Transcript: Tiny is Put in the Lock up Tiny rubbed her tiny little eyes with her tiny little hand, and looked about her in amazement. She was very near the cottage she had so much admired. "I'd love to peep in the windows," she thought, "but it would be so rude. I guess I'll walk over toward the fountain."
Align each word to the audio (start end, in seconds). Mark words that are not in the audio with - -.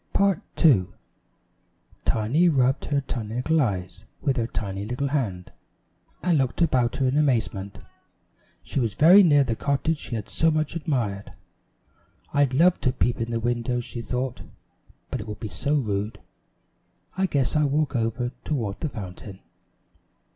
Tiny 0.13 0.33
is 0.33 0.35
Put 0.55 0.65
in 0.65 0.71
the 0.71 0.77
Lock 0.79 0.87
up 0.87 0.95
Tiny 2.05 2.49
rubbed 2.49 2.85
her 2.85 3.01
tiny 3.01 3.35
little 3.35 3.61
eyes 3.61 4.05
with 4.19 4.35
her 4.37 4.47
tiny 4.47 4.83
little 4.83 5.09
hand, 5.09 5.51
and 6.23 6.39
looked 6.39 6.59
about 6.63 6.95
her 6.95 7.07
in 7.07 7.19
amazement. 7.19 7.77
She 8.63 8.79
was 8.79 8.95
very 8.95 9.21
near 9.21 9.43
the 9.43 9.55
cottage 9.55 9.99
she 9.99 10.15
had 10.15 10.27
so 10.27 10.49
much 10.49 10.75
admired. 10.75 11.33
"I'd 12.33 12.55
love 12.55 12.81
to 12.81 12.91
peep 12.91 13.21
in 13.21 13.29
the 13.29 13.39
windows," 13.39 13.85
she 13.85 14.01
thought, 14.01 14.41
"but 15.11 15.21
it 15.21 15.27
would 15.27 15.39
be 15.39 15.47
so 15.47 15.75
rude. 15.75 16.19
I 17.15 17.27
guess 17.27 17.55
I'll 17.55 17.67
walk 17.67 17.95
over 17.95 18.31
toward 18.43 18.79
the 18.79 18.89
fountain." 18.89 19.39